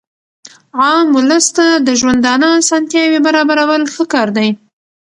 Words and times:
عام 0.79 1.07
اولس 1.17 1.45
ته 1.57 1.67
د 1.87 1.89
ژوندانه 1.99 2.47
اسانتیاوي 2.61 3.19
برابرول 3.25 3.81
ښه 3.93 4.03
کار 4.13 4.27
دئ. 4.37 4.49